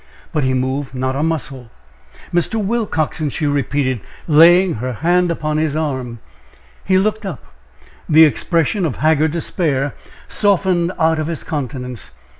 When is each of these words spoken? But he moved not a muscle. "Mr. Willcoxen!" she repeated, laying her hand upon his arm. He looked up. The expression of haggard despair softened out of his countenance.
But 0.33 0.43
he 0.43 0.55
moved 0.55 0.95
not 0.95 1.15
a 1.15 1.21
muscle. 1.21 1.69
"Mr. 2.33 2.55
Willcoxen!" 2.55 3.29
she 3.29 3.45
repeated, 3.45 4.01
laying 4.27 4.73
her 4.81 4.93
hand 4.93 5.29
upon 5.29 5.57
his 5.59 5.75
arm. 5.75 6.17
He 6.83 6.97
looked 6.97 7.23
up. 7.23 7.43
The 8.09 8.25
expression 8.25 8.83
of 8.87 8.95
haggard 8.95 9.31
despair 9.33 9.93
softened 10.27 10.91
out 10.97 11.19
of 11.19 11.27
his 11.27 11.43
countenance. 11.43 12.09